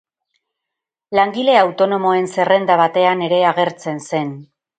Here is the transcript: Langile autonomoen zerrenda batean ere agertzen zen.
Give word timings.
Langile 1.19 1.57
autonomoen 1.59 2.31
zerrenda 2.37 2.79
batean 2.81 3.23
ere 3.29 3.43
agertzen 3.53 4.03
zen. 4.09 4.35